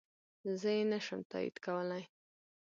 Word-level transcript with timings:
زه 0.59 0.69
يي 0.77 0.83
نشم 0.93 1.19
تاييد 1.31 1.55
کولی 1.65 2.03